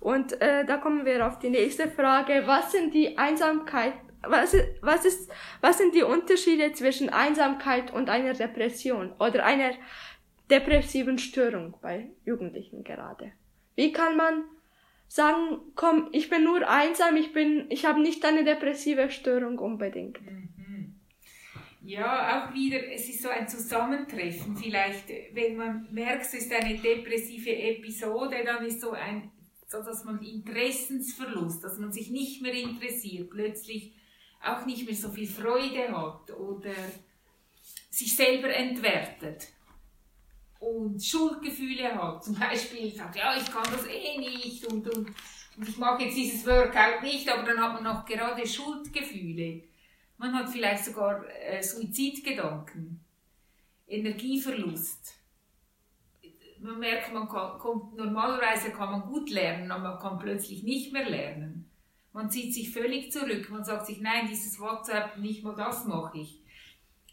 Und 0.00 0.40
äh, 0.40 0.64
da 0.64 0.76
kommen 0.76 1.04
wir 1.04 1.26
auf 1.26 1.38
die 1.38 1.50
nächste 1.50 1.88
Frage. 1.88 2.42
Was 2.46 2.72
sind 2.72 2.94
die 2.94 3.18
Einsamkeit, 3.18 3.94
was, 4.22 4.54
was, 4.80 5.04
ist, 5.04 5.30
was 5.60 5.78
sind 5.78 5.94
die 5.94 6.02
Unterschiede 6.02 6.72
zwischen 6.72 7.08
Einsamkeit 7.08 7.92
und 7.92 8.08
einer 8.08 8.34
Depression 8.34 9.12
oder 9.18 9.44
einer 9.44 9.72
depressiven 10.50 11.18
Störung 11.18 11.74
bei 11.80 12.10
Jugendlichen 12.24 12.84
gerade? 12.84 13.32
Wie 13.74 13.92
kann 13.92 14.16
man 14.16 14.44
sagen, 15.08 15.58
komm, 15.74 16.08
ich 16.12 16.28
bin 16.28 16.44
nur 16.44 16.68
einsam, 16.68 17.16
ich 17.16 17.32
bin, 17.32 17.66
ich 17.70 17.84
habe 17.84 18.00
nicht 18.00 18.24
eine 18.24 18.44
depressive 18.44 19.10
Störung 19.10 19.58
unbedingt. 19.58 20.20
Mhm. 20.20 20.46
Ja, 21.82 22.48
auch 22.48 22.52
wieder, 22.52 22.84
es 22.92 23.08
ist 23.08 23.22
so 23.22 23.28
ein 23.28 23.48
Zusammentreffen 23.48 24.56
vielleicht, 24.56 25.08
wenn 25.34 25.56
man 25.56 25.86
merkt, 25.92 26.22
es 26.22 26.34
ist 26.34 26.52
eine 26.52 26.76
depressive 26.78 27.56
Episode, 27.56 28.42
dann 28.44 28.66
ist 28.66 28.80
so 28.80 28.90
ein, 28.90 29.30
so 29.68 29.80
dass 29.84 30.02
man 30.02 30.20
Interessensverlust, 30.20 31.62
dass 31.62 31.78
man 31.78 31.92
sich 31.92 32.10
nicht 32.10 32.42
mehr 32.42 32.54
interessiert, 32.54 33.30
plötzlich 33.30 33.92
auch 34.42 34.66
nicht 34.66 34.84
mehr 34.84 34.96
so 34.96 35.10
viel 35.10 35.28
Freude 35.28 35.96
hat 35.96 36.32
oder 36.36 36.74
sich 37.88 38.16
selber 38.16 38.52
entwertet 38.52 39.52
und 40.60 41.02
Schuldgefühle 41.02 41.94
hat, 41.94 42.24
zum 42.24 42.38
Beispiel 42.38 42.92
sagt, 42.94 43.16
ja, 43.16 43.36
ich 43.36 43.50
kann 43.50 43.64
das 43.70 43.86
eh 43.86 44.18
nicht 44.18 44.64
und, 44.66 44.86
und, 44.88 45.08
und 45.56 45.68
ich 45.68 45.76
mache 45.78 46.04
jetzt 46.04 46.16
dieses 46.16 46.46
Workout 46.46 47.02
nicht, 47.02 47.28
aber 47.28 47.42
dann 47.42 47.60
hat 47.60 47.74
man 47.74 47.84
noch 47.84 48.04
gerade 48.04 48.46
Schuldgefühle. 48.46 49.62
Man 50.18 50.34
hat 50.34 50.48
vielleicht 50.48 50.84
sogar 50.84 51.24
äh, 51.28 51.62
Suizidgedanken, 51.62 53.00
Energieverlust. 53.86 55.14
Man 56.58 56.78
merkt, 56.78 57.12
man 57.12 57.28
kann, 57.28 57.58
kommt, 57.58 57.94
normalerweise 57.96 58.70
kann 58.70 58.90
man 58.90 59.02
gut 59.02 59.30
lernen, 59.30 59.70
aber 59.70 59.90
man 59.90 59.98
kann 59.98 60.18
plötzlich 60.18 60.62
nicht 60.62 60.92
mehr 60.92 61.08
lernen. 61.08 61.70
Man 62.14 62.30
zieht 62.30 62.54
sich 62.54 62.72
völlig 62.72 63.12
zurück, 63.12 63.50
man 63.50 63.62
sagt 63.62 63.86
sich, 63.86 64.00
nein, 64.00 64.26
dieses 64.26 64.58
WhatsApp, 64.58 65.18
nicht 65.18 65.44
mal 65.44 65.54
das 65.54 65.84
mache 65.84 66.18
ich. 66.18 66.40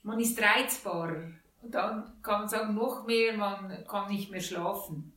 Man 0.02 0.20
ist 0.20 0.42
reizbarer 0.42 1.34
und 1.64 1.74
dann 1.74 2.12
kann 2.22 2.42
man 2.42 2.50
sagen, 2.50 2.76
noch 2.76 3.06
mehr, 3.06 3.38
man 3.38 3.86
kann 3.88 4.12
nicht 4.12 4.30
mehr 4.30 4.42
schlafen. 4.42 5.14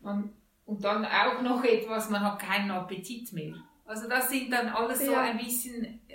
Man, 0.00 0.32
und 0.66 0.84
dann 0.84 1.04
auch 1.04 1.40
noch 1.42 1.64
etwas, 1.64 2.10
man 2.10 2.22
hat 2.22 2.38
keinen 2.38 2.70
Appetit 2.70 3.32
mehr. 3.32 3.54
Also 3.86 4.08
das 4.08 4.28
sind 4.30 4.52
dann 4.52 4.68
alles 4.68 5.04
so 5.04 5.14
ein 5.14 5.38
bisschen, 5.38 5.84
äh, 5.84 6.14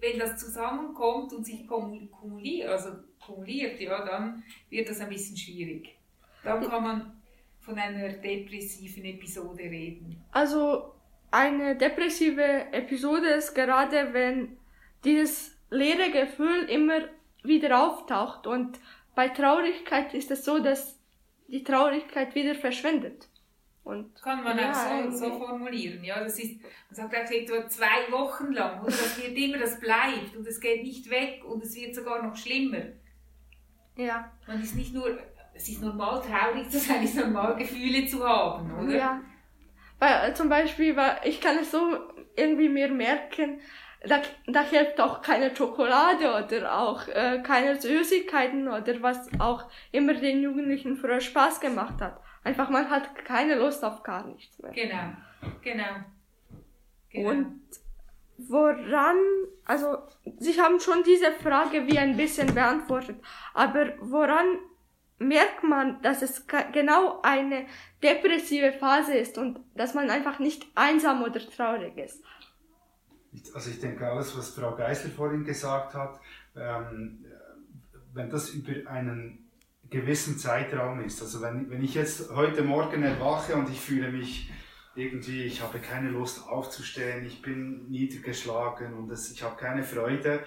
wenn 0.00 0.18
das 0.18 0.38
zusammenkommt 0.38 1.32
und 1.32 1.44
sich 1.44 1.66
kumuliert, 1.66 2.68
also 2.68 2.90
kumuliert, 3.24 3.80
ja, 3.80 4.04
dann 4.04 4.42
wird 4.68 4.88
das 4.88 5.00
ein 5.00 5.08
bisschen 5.08 5.36
schwierig. 5.36 5.96
Dann 6.44 6.66
kann 6.68 6.82
man 6.82 7.22
von 7.60 7.78
einer 7.78 8.12
depressiven 8.12 9.04
Episode 9.04 9.62
reden. 9.62 10.22
Also 10.32 10.94
eine 11.30 11.76
depressive 11.76 12.72
Episode 12.72 13.28
ist 13.28 13.54
gerade, 13.54 14.12
wenn 14.12 14.56
dieses 15.04 15.56
leere 15.70 16.10
Gefühl 16.10 16.64
immer 16.68 17.00
wieder 17.42 17.86
auftaucht. 17.86 18.46
Und 18.46 18.78
bei 19.14 19.28
Traurigkeit 19.28 20.14
ist 20.14 20.30
es 20.30 20.44
so, 20.44 20.58
dass 20.58 20.98
die 21.48 21.64
Traurigkeit 21.64 22.34
wieder 22.34 22.54
verschwindet. 22.54 23.28
Und 23.82 24.14
Kann 24.22 24.44
man 24.44 24.58
ja, 24.58 24.70
auch 24.70 25.10
so, 25.10 25.30
so, 25.30 25.38
formulieren. 25.38 26.04
Ja, 26.04 26.22
das 26.22 26.38
ist, 26.38 26.60
man 26.62 26.94
sagt 26.94 27.14
auch 27.14 27.30
etwa 27.30 27.66
zwei 27.68 28.10
Wochen 28.10 28.52
lang, 28.52 28.80
oder? 28.80 28.90
Das 28.90 29.20
wird 29.20 29.36
immer, 29.36 29.58
das 29.58 29.80
bleibt 29.80 30.36
und 30.36 30.46
es 30.46 30.60
geht 30.60 30.82
nicht 30.82 31.10
weg 31.10 31.42
und 31.44 31.64
es 31.64 31.74
wird 31.74 31.94
sogar 31.94 32.22
noch 32.22 32.36
schlimmer. 32.36 32.82
Ja. 33.96 34.30
Man 34.46 34.62
ist 34.62 34.76
nicht 34.76 34.94
nur, 34.94 35.18
es 35.54 35.68
ist 35.68 35.82
normal 35.82 36.22
traurig 36.22 36.68
zu 36.68 36.78
sein, 36.78 37.02
es 37.02 37.14
ist 37.14 37.20
normal 37.20 37.56
Gefühle 37.56 38.06
zu 38.06 38.26
haben, 38.26 38.70
oder? 38.78 38.96
Ja. 38.96 39.20
Weil, 39.98 40.36
zum 40.36 40.48
Beispiel, 40.48 40.94
weil 40.94 41.18
ich 41.24 41.40
kann 41.40 41.58
es 41.58 41.70
so 41.70 41.98
irgendwie 42.36 42.68
mir 42.68 42.88
merken, 42.88 43.60
da, 44.06 44.22
da 44.46 44.62
hilft 44.62 45.00
auch 45.00 45.20
keine 45.20 45.54
Schokolade 45.54 46.44
oder 46.44 46.78
auch 46.78 47.06
äh, 47.08 47.42
keine 47.42 47.80
Süßigkeiten 47.80 48.68
oder 48.68 49.02
was 49.02 49.28
auch 49.38 49.64
immer 49.92 50.14
den 50.14 50.42
Jugendlichen 50.42 50.96
früher 50.96 51.20
Spaß 51.20 51.60
gemacht 51.60 52.00
hat. 52.00 52.20
Einfach 52.42 52.70
man 52.70 52.88
hat 52.88 53.14
keine 53.24 53.56
Lust 53.56 53.84
auf 53.84 54.02
gar 54.02 54.26
nichts 54.26 54.58
mehr. 54.58 54.72
Genau, 54.72 55.12
genau. 55.62 55.84
genau. 57.10 57.28
Und 57.28 57.60
woran, 58.38 59.16
also 59.66 59.98
Sie 60.38 60.58
haben 60.58 60.80
schon 60.80 61.02
diese 61.02 61.32
Frage 61.32 61.86
wie 61.86 61.98
ein 61.98 62.16
bisschen 62.16 62.54
beantwortet, 62.54 63.16
aber 63.52 63.92
woran 64.00 64.46
merkt 65.18 65.62
man, 65.62 66.00
dass 66.00 66.22
es 66.22 66.46
genau 66.72 67.20
eine 67.22 67.66
depressive 68.02 68.72
Phase 68.72 69.12
ist 69.12 69.36
und 69.36 69.60
dass 69.74 69.92
man 69.92 70.08
einfach 70.08 70.38
nicht 70.38 70.66
einsam 70.74 71.22
oder 71.22 71.40
traurig 71.40 71.98
ist? 71.98 72.24
Also 73.54 73.70
ich 73.70 73.80
denke 73.80 74.06
alles, 74.08 74.36
was 74.36 74.50
Frau 74.50 74.74
Geisler 74.74 75.10
vorhin 75.10 75.44
gesagt 75.44 75.94
hat, 75.94 76.20
ähm, 76.56 77.24
wenn 78.12 78.28
das 78.28 78.50
über 78.50 78.90
einen 78.90 79.50
gewissen 79.88 80.38
Zeitraum 80.38 81.00
ist, 81.04 81.20
also 81.22 81.40
wenn, 81.40 81.70
wenn 81.70 81.82
ich 81.82 81.94
jetzt 81.94 82.30
heute 82.30 82.62
Morgen 82.62 83.02
erwache 83.02 83.54
und 83.54 83.68
ich 83.70 83.80
fühle 83.80 84.10
mich 84.10 84.50
irgendwie, 84.94 85.44
ich 85.44 85.62
habe 85.62 85.78
keine 85.78 86.10
Lust 86.10 86.46
aufzustehen, 86.46 87.24
ich 87.24 87.42
bin 87.42 87.88
niedergeschlagen 87.88 88.94
und 88.94 89.08
das, 89.08 89.30
ich 89.30 89.42
habe 89.42 89.56
keine 89.56 89.82
Freude, 89.82 90.40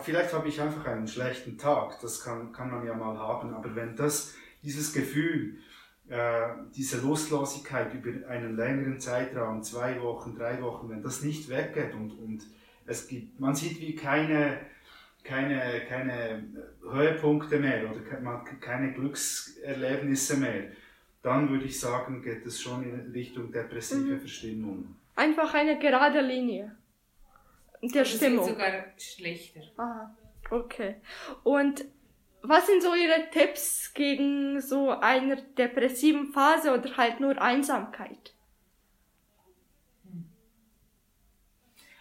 vielleicht 0.00 0.32
habe 0.32 0.48
ich 0.48 0.60
einfach 0.60 0.86
einen 0.86 1.06
schlechten 1.06 1.58
Tag, 1.58 2.00
das 2.00 2.22
kann, 2.22 2.52
kann 2.52 2.70
man 2.70 2.86
ja 2.86 2.94
mal 2.94 3.16
haben, 3.18 3.54
aber 3.54 3.74
wenn 3.74 3.96
das, 3.96 4.34
dieses 4.62 4.92
Gefühl, 4.92 5.58
äh, 6.12 6.48
diese 6.76 7.00
Lustlosigkeit 7.00 7.94
über 7.94 8.28
einen 8.28 8.54
längeren 8.54 9.00
Zeitraum, 9.00 9.62
zwei 9.62 9.98
Wochen, 10.02 10.36
drei 10.36 10.60
Wochen, 10.60 10.90
wenn 10.90 11.02
das 11.02 11.22
nicht 11.22 11.48
weggeht 11.48 11.94
und, 11.94 12.10
und 12.18 12.42
es 12.84 13.08
gibt, 13.08 13.40
man 13.40 13.54
sieht 13.54 13.80
wie 13.80 13.94
keine, 13.94 14.58
keine, 15.24 15.86
keine 15.88 16.44
Höhepunkte 16.82 17.58
mehr 17.58 17.90
oder 17.90 18.00
keine 18.60 18.92
Glückserlebnisse 18.92 20.36
mehr, 20.36 20.64
dann 21.22 21.48
würde 21.48 21.64
ich 21.64 21.80
sagen, 21.80 22.22
geht 22.22 22.44
es 22.44 22.60
schon 22.60 22.82
in 22.82 23.10
Richtung 23.12 23.50
depressive 23.50 24.16
mhm. 24.16 24.20
Verstimmung. 24.20 24.96
Einfach 25.16 25.54
eine 25.54 25.78
gerade 25.78 26.20
Linie 26.20 26.76
der 27.82 28.02
das 28.02 28.10
Stimmung. 28.10 28.46
sogar 28.46 28.84
schlechter. 28.98 29.60
Aha, 29.76 30.14
okay. 30.50 30.96
Und 31.42 31.84
was 32.42 32.66
sind 32.66 32.82
so 32.82 32.94
Ihre 32.94 33.30
Tipps 33.30 33.94
gegen 33.94 34.60
so 34.60 34.90
eine 34.90 35.36
depressiven 35.36 36.32
Phase 36.32 36.74
oder 36.74 36.96
halt 36.96 37.20
nur 37.20 37.40
Einsamkeit? 37.40 38.34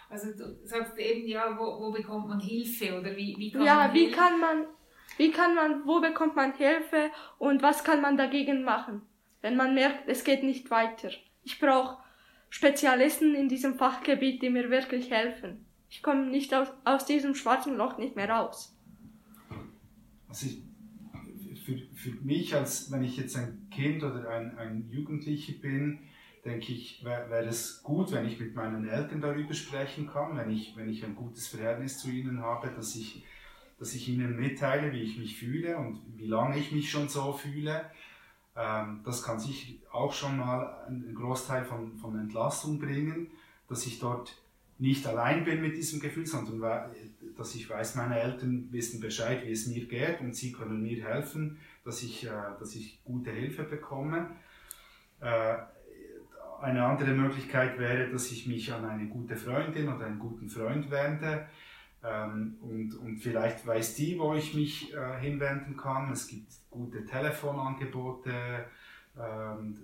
Also 0.10 0.31
du 0.33 0.57
sagst 0.65 0.98
eben, 0.98 1.25
ja, 1.27 1.57
wo, 1.57 1.79
wo 1.79 1.91
bekommt 1.91 2.27
man 2.27 2.39
Hilfe 2.39 3.00
oder 3.00 3.15
wie, 3.15 3.36
wie 3.38 3.51
kann 3.51 3.63
ja, 3.63 3.75
man 3.75 3.93
wie 3.93 4.12
kann 4.12 4.39
man, 4.41 4.65
wie 5.17 5.31
kann 5.31 5.55
man, 5.55 5.88
wo 5.88 6.01
bekommt 6.01 6.36
man 6.36 6.53
Hilfe 6.53 7.12
und 7.38 7.62
was 7.62 7.83
kann 7.86 8.01
man 8.01 8.17
dagegen 8.17 8.63
machen, 8.63 9.03
wenn 9.41 9.55
man 9.55 9.74
merkt, 9.74 10.10
es 10.10 10.25
geht 10.25 10.43
nicht 10.43 10.69
weiter. 10.69 11.12
Ich 11.43 11.60
brauche 11.60 12.03
Spezialisten 12.50 13.36
in 13.36 13.48
diesem 13.48 13.75
Fachgebiet, 13.75 14.41
die 14.41 14.50
mir 14.50 14.69
wirklich 14.69 15.12
helfen. 15.12 15.65
Ich 15.89 16.03
komme 16.03 16.25
nicht 16.25 16.53
aus, 16.53 16.67
aus 16.83 17.05
diesem 17.05 17.33
schwarzen 17.33 17.77
Loch 17.77 17.98
nicht 17.98 18.17
mehr 18.17 18.29
raus 18.29 18.75
also 20.31 20.47
ich, 20.47 20.63
für, 21.65 21.77
für 21.93 22.11
mich, 22.23 22.55
als 22.55 22.89
wenn 22.89 23.03
ich 23.03 23.17
jetzt 23.17 23.35
ein 23.35 23.67
Kind 23.69 24.01
oder 24.01 24.29
ein, 24.29 24.57
ein 24.57 24.89
Jugendlicher 24.89 25.53
bin, 25.61 26.00
denke 26.45 26.71
ich, 26.71 27.03
wäre 27.03 27.29
wär 27.29 27.45
es 27.45 27.83
gut, 27.83 28.13
wenn 28.13 28.25
ich 28.25 28.39
mit 28.39 28.55
meinen 28.55 28.88
Eltern 28.88 29.19
darüber 29.19 29.53
sprechen 29.53 30.07
kann, 30.07 30.38
wenn 30.38 30.50
ich, 30.50 30.75
wenn 30.77 30.89
ich 30.89 31.03
ein 31.03 31.15
gutes 31.15 31.50
Verhältnis 31.50 32.00
zu 32.00 32.09
ihnen 32.09 32.39
habe, 32.39 32.69
dass 32.69 32.95
ich, 32.95 33.25
dass 33.77 33.93
ich 33.93 34.07
ihnen 34.07 34.39
mitteile, 34.39 34.93
wie 34.93 35.01
ich 35.01 35.17
mich 35.17 35.38
fühle 35.38 35.77
und 35.77 36.01
wie 36.15 36.27
lange 36.27 36.57
ich 36.57 36.71
mich 36.71 36.89
schon 36.89 37.09
so 37.09 37.33
fühle. 37.33 37.91
Ähm, 38.55 39.01
das 39.03 39.21
kann 39.21 39.38
sich 39.38 39.81
auch 39.91 40.13
schon 40.13 40.38
mal 40.38 40.85
einen 40.88 41.13
Großteil 41.13 41.65
von, 41.65 41.97
von 41.97 42.17
Entlastung 42.17 42.79
bringen, 42.79 43.27
dass 43.67 43.85
ich 43.85 44.00
dort 44.00 44.41
nicht 44.79 45.05
allein 45.05 45.43
bin 45.43 45.61
mit 45.61 45.75
diesem 45.75 46.00
Gefühl, 46.00 46.25
sondern 46.25 46.89
dass 47.38 47.55
ich 47.55 47.69
weiß, 47.69 47.95
meine 47.95 48.19
Eltern 48.19 48.67
wissen 48.71 49.00
Bescheid, 49.00 49.45
wie 49.45 49.51
es 49.51 49.67
mir 49.67 49.85
geht 49.88 50.21
und 50.21 50.35
sie 50.35 50.51
können 50.51 50.81
mir 50.81 51.03
helfen, 51.03 51.59
dass 51.83 52.03
ich, 52.03 52.25
äh, 52.25 52.29
dass 52.59 52.75
ich 52.75 53.03
gute 53.03 53.31
Hilfe 53.31 53.63
bekomme. 53.63 54.31
Äh, 55.19 55.55
eine 56.61 56.85
andere 56.85 57.11
Möglichkeit 57.11 57.79
wäre, 57.79 58.09
dass 58.09 58.31
ich 58.31 58.47
mich 58.47 58.71
an 58.71 58.85
eine 58.85 59.07
gute 59.07 59.35
Freundin 59.35 59.89
oder 59.89 60.05
einen 60.05 60.19
guten 60.19 60.47
Freund 60.50 60.91
wende. 60.91 61.47
Ähm, 62.03 62.57
und, 62.61 62.95
und 62.95 63.17
vielleicht 63.17 63.65
weiß 63.65 63.95
die, 63.95 64.17
wo 64.17 64.33
ich 64.33 64.53
mich 64.53 64.93
äh, 64.93 65.19
hinwenden 65.19 65.77
kann. 65.77 66.11
Es 66.11 66.27
gibt 66.27 66.51
gute 66.69 67.05
Telefonangebote, 67.05 68.65
ähm, 69.19 69.77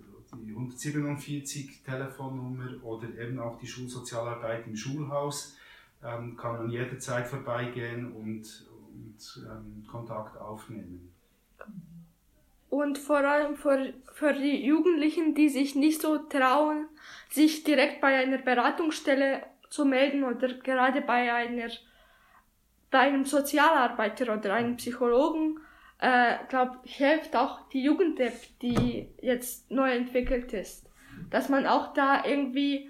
die 0.45 0.51
147 0.51 1.83
Telefonnummer 1.83 2.83
oder 2.83 3.07
eben 3.17 3.39
auch 3.39 3.59
die 3.59 3.67
Schulsozialarbeit 3.67 4.67
im 4.67 4.75
Schulhaus. 4.75 5.56
Ähm, 6.03 6.37
kann 6.37 6.57
man 6.57 6.69
jederzeit 6.69 7.27
vorbeigehen 7.27 8.11
und, 8.13 8.67
und 8.69 9.47
ähm, 9.49 9.85
Kontakt 9.89 10.37
aufnehmen. 10.37 11.11
Und 12.69 12.97
vor 12.97 13.19
allem 13.19 13.55
für, 13.55 13.93
für 14.13 14.33
die 14.33 14.65
Jugendlichen, 14.65 15.33
die 15.33 15.49
sich 15.49 15.75
nicht 15.75 16.01
so 16.01 16.17
trauen, 16.17 16.87
sich 17.29 17.63
direkt 17.63 18.01
bei 18.01 18.17
einer 18.17 18.37
Beratungsstelle 18.37 19.43
zu 19.69 19.85
melden 19.85 20.23
oder 20.23 20.53
gerade 20.53 21.01
bei 21.01 21.33
einer 21.33 21.69
bei 22.89 22.99
einem 22.99 23.25
Sozialarbeiter 23.25 24.33
oder 24.33 24.53
einem 24.53 24.77
Psychologen, 24.77 25.59
äh, 25.99 26.35
glaube 26.47 26.77
hilft 26.83 27.35
auch 27.35 27.67
die 27.69 27.83
Jugend-App, 27.83 28.59
die 28.61 29.09
jetzt 29.21 29.69
neu 29.71 29.91
entwickelt 29.91 30.53
ist, 30.53 30.89
dass 31.29 31.49
man 31.49 31.65
auch 31.65 31.93
da 31.93 32.23
irgendwie 32.25 32.89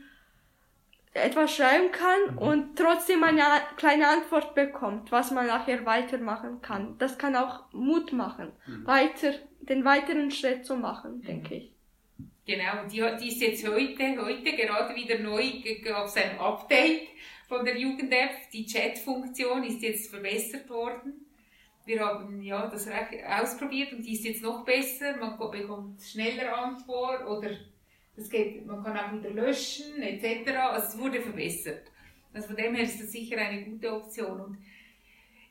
etwas 1.18 1.56
schreiben 1.56 1.92
kann 1.92 2.36
mhm. 2.36 2.38
und 2.38 2.76
trotzdem 2.76 3.24
eine 3.24 3.42
kleine 3.76 4.08
Antwort 4.08 4.56
bekommt, 4.56 5.12
was 5.12 5.32
man 5.32 5.48
nachher 5.48 5.86
weitermachen 5.86 6.62
kann. 6.62 6.98
Das 6.98 7.18
kann 7.18 7.36
auch 7.36 7.72
Mut 7.74 8.14
machen, 8.14 8.52
mhm. 8.66 8.88
weiter 8.88 9.34
den 9.62 9.84
weiteren 9.84 10.32
Schritt 10.32 10.66
zu 10.66 10.76
machen, 10.76 11.18
mhm. 11.18 11.22
denke 11.24 11.56
ich. 11.56 11.72
Genau, 12.46 12.86
die, 12.90 13.04
die 13.20 13.28
ist 13.28 13.42
jetzt 13.42 13.68
heute, 13.68 14.22
heute 14.22 14.56
gerade 14.56 14.96
wieder 14.96 15.20
neu, 15.20 15.44
gab 15.84 16.06
es 16.06 16.16
ein 16.16 16.40
Update 16.40 17.10
von 17.48 17.66
der 17.66 17.78
Jugend-App. 17.78 18.50
Die 18.54 18.66
Chat-Funktion 18.66 19.64
ist 19.66 19.82
jetzt 19.82 20.10
verbessert 20.10 20.70
worden. 20.70 21.26
Wir 21.86 22.00
haben 22.06 22.42
ja 22.42 22.68
das 22.68 22.88
ausprobiert 23.42 23.94
und 23.94 24.04
die 24.04 24.14
ist 24.14 24.26
jetzt 24.26 24.44
noch 24.44 24.64
besser. 24.64 25.18
Man 25.18 25.38
bekommt 25.38 26.02
schneller 26.02 26.58
Antwort 26.58 27.26
oder 27.26 27.50
es 28.18 28.30
geht, 28.30 28.66
man 28.66 28.84
kann 28.84 28.98
auch 28.98 29.14
wieder 29.14 29.30
löschen 29.30 30.02
etc. 30.02 30.50
Also 30.50 30.88
es 30.88 30.98
wurde 30.98 31.22
verbessert. 31.22 31.92
Also 32.34 32.48
von 32.48 32.58
dem 32.58 32.76
her 32.76 32.84
ist 32.84 33.02
das 33.02 33.12
sicher 33.12 33.38
eine 33.38 33.64
gute 33.64 33.94
Option. 33.94 34.42
Und 34.42 34.58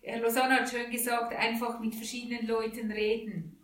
Herr 0.02 0.20
Lausanne 0.20 0.60
hat 0.60 0.70
schön 0.70 0.90
gesagt, 0.90 1.34
einfach 1.34 1.80
mit 1.80 1.94
verschiedenen 1.94 2.46
Leuten 2.46 2.90
reden 2.90 3.56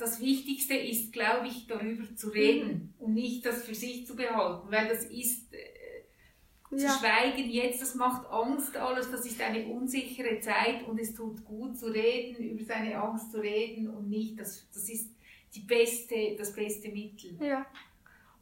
das 0.00 0.20
Wichtigste 0.20 0.74
ist, 0.74 1.12
glaube 1.12 1.46
ich, 1.46 1.66
darüber 1.66 2.14
zu 2.16 2.30
reden 2.30 2.94
mhm. 2.98 3.04
und 3.04 3.14
nicht 3.14 3.44
das 3.44 3.64
für 3.64 3.74
sich 3.74 4.06
zu 4.06 4.16
behalten, 4.16 4.70
weil 4.70 4.88
das 4.88 5.04
ist 5.04 5.52
äh, 5.52 6.76
zu 6.76 6.88
schweigen 6.88 7.50
jetzt, 7.50 7.82
das 7.82 7.94
macht 7.94 8.28
Angst 8.30 8.76
alles, 8.76 9.10
das 9.10 9.26
ist 9.26 9.40
eine 9.40 9.66
unsichere 9.66 10.40
Zeit 10.40 10.86
und 10.86 11.00
es 11.00 11.14
tut 11.14 11.44
gut 11.44 11.76
zu 11.76 11.86
reden, 11.86 12.42
über 12.44 12.64
seine 12.64 12.96
Angst 12.96 13.32
zu 13.32 13.40
reden 13.40 13.88
und 13.88 14.08
nicht, 14.08 14.38
das, 14.38 14.68
das 14.72 14.88
ist 14.88 15.10
die 15.54 15.60
beste, 15.60 16.36
das 16.38 16.54
beste 16.54 16.88
Mittel. 16.88 17.36
Ja. 17.40 17.66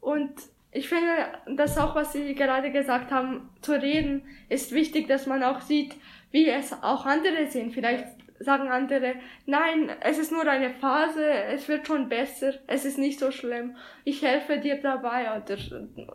Und 0.01 0.31
ich 0.71 0.87
finde, 0.87 1.27
das 1.47 1.77
auch, 1.77 1.95
was 1.95 2.13
Sie 2.13 2.35
gerade 2.35 2.71
gesagt 2.71 3.11
haben, 3.11 3.49
zu 3.61 3.73
reden, 3.73 4.23
ist 4.49 4.71
wichtig, 4.71 5.07
dass 5.07 5.25
man 5.25 5.43
auch 5.43 5.61
sieht, 5.61 5.95
wie 6.31 6.47
es 6.47 6.73
auch 6.83 7.05
andere 7.05 7.47
sehen. 7.47 7.71
Vielleicht 7.71 8.05
sagen 8.39 8.69
andere, 8.69 9.15
nein, 9.45 9.91
es 10.01 10.17
ist 10.17 10.31
nur 10.31 10.47
eine 10.47 10.69
Phase, 10.69 11.29
es 11.29 11.67
wird 11.67 11.87
schon 11.87 12.07
besser, 12.07 12.53
es 12.67 12.85
ist 12.85 12.97
nicht 12.97 13.19
so 13.19 13.31
schlimm, 13.31 13.75
ich 14.05 14.21
helfe 14.21 14.59
dir 14.59 14.79
dabei. 14.79 15.35
Oder 15.35 15.57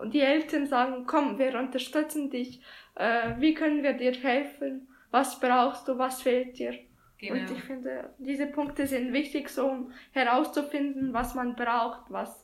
die 0.06 0.20
Eltern 0.20 0.66
sagen, 0.66 1.04
komm, 1.06 1.38
wir 1.38 1.58
unterstützen 1.58 2.30
dich, 2.30 2.62
äh, 2.94 3.32
wie 3.38 3.54
können 3.54 3.82
wir 3.82 3.92
dir 3.92 4.12
helfen, 4.12 4.88
was 5.10 5.38
brauchst 5.38 5.86
du, 5.88 5.98
was 5.98 6.22
fehlt 6.22 6.58
dir. 6.58 6.74
Genau. 7.18 7.40
Und 7.40 7.50
ich 7.50 7.62
finde, 7.62 8.10
diese 8.18 8.46
Punkte 8.46 8.86
sind 8.86 9.12
wichtig, 9.12 9.48
so 9.48 9.66
um 9.66 9.92
herauszufinden, 10.12 11.12
was 11.12 11.34
man 11.34 11.54
braucht, 11.54 12.10
was, 12.10 12.43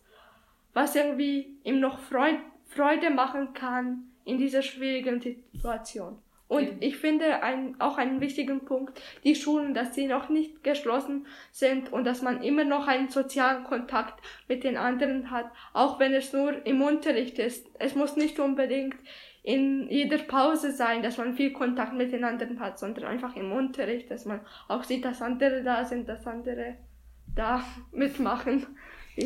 was 0.74 0.94
irgendwie 0.94 1.56
ihm 1.64 1.80
noch 1.80 1.98
Freude 1.98 3.10
machen 3.10 3.52
kann 3.54 4.04
in 4.24 4.38
dieser 4.38 4.62
schwierigen 4.62 5.20
Situation. 5.20 6.18
Und 6.50 6.82
ich 6.82 6.96
finde 6.96 7.44
ein, 7.44 7.80
auch 7.80 7.96
einen 7.96 8.20
wichtigen 8.20 8.64
Punkt, 8.64 9.00
die 9.22 9.36
Schulen, 9.36 9.72
dass 9.72 9.94
sie 9.94 10.08
noch 10.08 10.28
nicht 10.28 10.64
geschlossen 10.64 11.26
sind 11.52 11.92
und 11.92 12.02
dass 12.02 12.22
man 12.22 12.42
immer 12.42 12.64
noch 12.64 12.88
einen 12.88 13.08
sozialen 13.08 13.62
Kontakt 13.62 14.20
mit 14.48 14.64
den 14.64 14.76
anderen 14.76 15.30
hat, 15.30 15.48
auch 15.74 16.00
wenn 16.00 16.12
es 16.12 16.32
nur 16.32 16.66
im 16.66 16.82
Unterricht 16.82 17.38
ist. 17.38 17.68
Es 17.78 17.94
muss 17.94 18.16
nicht 18.16 18.40
unbedingt 18.40 18.96
in 19.44 19.88
jeder 19.88 20.18
Pause 20.18 20.72
sein, 20.72 21.04
dass 21.04 21.18
man 21.18 21.34
viel 21.34 21.52
Kontakt 21.52 21.94
mit 21.94 22.12
den 22.12 22.24
anderen 22.24 22.58
hat, 22.58 22.80
sondern 22.80 23.04
einfach 23.04 23.36
im 23.36 23.52
Unterricht, 23.52 24.10
dass 24.10 24.24
man 24.24 24.40
auch 24.66 24.82
sieht, 24.82 25.04
dass 25.04 25.22
andere 25.22 25.62
da 25.62 25.84
sind, 25.84 26.08
dass 26.08 26.26
andere 26.26 26.78
da 27.32 27.64
mitmachen. 27.92 28.66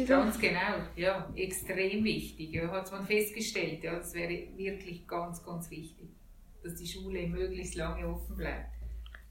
Ganz 0.07 0.39
genau, 0.39 0.59
ja, 0.97 1.33
extrem 1.37 2.05
wichtig, 2.05 2.53
ja, 2.53 2.69
hat 2.71 2.91
man 2.91 3.07
festgestellt, 3.07 3.83
ja, 3.85 3.97
das 3.97 4.15
wäre 4.15 4.49
wirklich 4.57 5.07
ganz, 5.07 5.45
ganz 5.45 5.71
wichtig 5.71 6.09
dass 6.65 6.75
die 6.75 6.87
Schule 6.87 7.27
möglichst 7.29 7.77
lange 7.77 8.09
offen 8.09 8.37
bleibt. 8.37 8.71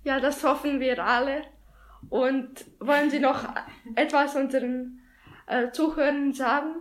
Ja, 0.04 0.19
das 0.19 0.43
hoffen 0.43 0.80
wir 0.80 1.04
alle. 1.04 1.43
Und 2.10 2.65
wollen 2.80 3.10
Sie 3.10 3.19
noch 3.19 3.47
etwas 3.95 4.36
unseren 4.36 4.99
äh, 5.47 5.71
Zuhörern 5.71 6.34
sagen? 6.34 6.76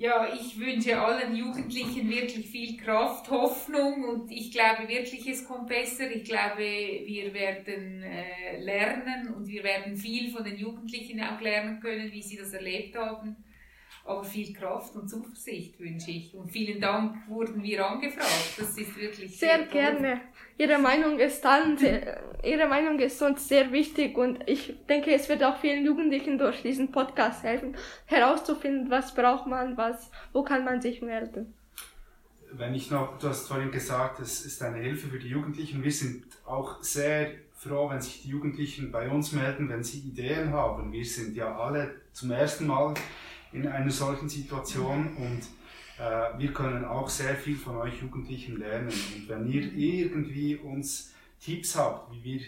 Ja, 0.00 0.32
ich 0.32 0.56
wünsche 0.60 0.96
allen 0.96 1.34
Jugendlichen 1.34 2.08
wirklich 2.08 2.48
viel 2.48 2.76
Kraft, 2.76 3.28
Hoffnung 3.30 4.04
und 4.04 4.30
ich 4.30 4.52
glaube 4.52 4.88
wirklich, 4.88 5.26
es 5.26 5.44
kommt 5.44 5.66
besser. 5.66 6.08
Ich 6.08 6.22
glaube, 6.22 6.60
wir 6.60 7.34
werden 7.34 8.04
äh, 8.04 8.60
lernen 8.60 9.34
und 9.34 9.48
wir 9.48 9.64
werden 9.64 9.96
viel 9.96 10.30
von 10.30 10.44
den 10.44 10.56
Jugendlichen 10.56 11.20
auch 11.20 11.40
lernen 11.40 11.80
können, 11.80 12.12
wie 12.12 12.22
sie 12.22 12.36
das 12.36 12.52
erlebt 12.52 12.96
haben 12.96 13.36
aber 14.08 14.24
viel 14.24 14.52
Kraft 14.54 14.96
und 14.96 15.08
Zuversicht 15.08 15.78
wünsche 15.78 16.10
ich. 16.10 16.34
Und 16.34 16.50
vielen 16.50 16.80
Dank 16.80 17.28
wurden 17.28 17.62
wir 17.62 17.86
angefragt. 17.86 18.54
Das 18.56 18.76
ist 18.76 18.96
wirklich 18.96 19.38
sehr, 19.38 19.58
sehr 19.58 19.66
gerne. 19.66 20.20
Ihre 20.56 20.78
Meinung 20.78 21.18
ist 21.18 21.44
dann, 21.44 21.78
Ihre 22.42 22.66
Meinung 22.68 22.98
ist 22.98 23.20
uns 23.22 23.48
sehr 23.48 23.70
wichtig 23.70 24.16
und 24.16 24.42
ich 24.46 24.74
denke, 24.88 25.12
es 25.12 25.28
wird 25.28 25.44
auch 25.44 25.58
vielen 25.58 25.84
Jugendlichen 25.84 26.38
durch 26.38 26.62
diesen 26.62 26.90
Podcast 26.90 27.42
helfen, 27.42 27.76
herauszufinden, 28.06 28.90
was 28.90 29.14
braucht 29.14 29.46
man, 29.46 29.76
was, 29.76 30.10
wo 30.32 30.42
kann 30.42 30.64
man 30.64 30.80
sich 30.80 31.02
melden. 31.02 31.54
Wenn 32.50 32.74
ich 32.74 32.90
noch, 32.90 33.18
du 33.18 33.28
hast 33.28 33.46
vorhin 33.46 33.70
gesagt, 33.70 34.20
es 34.20 34.44
ist 34.46 34.62
eine 34.62 34.78
Hilfe 34.78 35.08
für 35.08 35.18
die 35.18 35.28
Jugendlichen. 35.28 35.84
Wir 35.84 35.92
sind 35.92 36.24
auch 36.46 36.82
sehr 36.82 37.32
froh, 37.52 37.90
wenn 37.90 38.00
sich 38.00 38.22
die 38.22 38.30
Jugendlichen 38.30 38.90
bei 38.90 39.08
uns 39.10 39.32
melden, 39.32 39.68
wenn 39.68 39.84
sie 39.84 39.98
Ideen 39.98 40.52
haben. 40.52 40.92
Wir 40.92 41.04
sind 41.04 41.36
ja 41.36 41.56
alle 41.58 41.90
zum 42.12 42.30
ersten 42.30 42.66
Mal 42.66 42.94
in 43.52 43.66
einer 43.66 43.90
solchen 43.90 44.28
Situation 44.28 45.16
und 45.16 45.42
äh, 45.98 46.38
wir 46.38 46.52
können 46.52 46.84
auch 46.84 47.08
sehr 47.08 47.34
viel 47.34 47.56
von 47.56 47.76
euch 47.76 48.00
Jugendlichen 48.00 48.58
lernen. 48.58 48.88
Und 48.88 49.28
wenn 49.28 49.46
ihr 49.46 49.72
irgendwie 49.72 50.56
uns 50.56 51.14
Tipps 51.40 51.76
habt, 51.76 52.12
wie 52.12 52.22
wir 52.22 52.40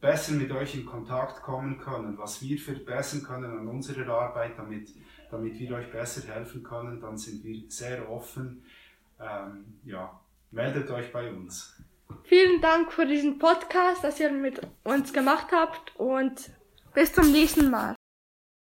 besser 0.00 0.32
mit 0.32 0.50
euch 0.52 0.74
in 0.74 0.86
Kontakt 0.86 1.42
kommen 1.42 1.78
können, 1.78 2.18
was 2.18 2.42
wir 2.42 2.58
verbessern 2.58 3.22
können 3.22 3.58
an 3.58 3.68
unserer 3.68 4.08
Arbeit, 4.08 4.58
damit, 4.58 4.90
damit 5.30 5.58
wir 5.58 5.76
euch 5.76 5.90
besser 5.90 6.22
helfen 6.32 6.62
können, 6.62 7.00
dann 7.00 7.16
sind 7.16 7.42
wir 7.42 7.62
sehr 7.68 8.08
offen. 8.10 8.64
Ähm, 9.18 9.78
ja, 9.84 10.20
meldet 10.50 10.90
euch 10.90 11.10
bei 11.12 11.30
uns. 11.30 11.82
Vielen 12.24 12.60
Dank 12.60 12.92
für 12.92 13.06
diesen 13.06 13.38
Podcast, 13.38 14.04
dass 14.04 14.20
ihr 14.20 14.30
mit 14.30 14.60
uns 14.84 15.12
gemacht 15.12 15.48
habt 15.52 15.96
und 15.96 16.50
bis 16.92 17.12
zum 17.12 17.32
nächsten 17.32 17.70
Mal. 17.70 17.94